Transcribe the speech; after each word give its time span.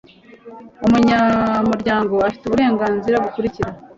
umunyamuryango 0.85 2.13
afite 2.27 2.43
uburenganzira 2.45 3.23
bukurikira 3.23 3.69